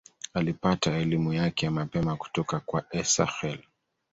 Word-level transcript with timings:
Alipata 0.33 0.97
elimu 0.97 1.33
yake 1.33 1.65
ya 1.65 1.71
mapema 1.71 2.15
kutoka 2.15 2.59
kwa 2.59 2.83
Esakhel. 2.91 3.59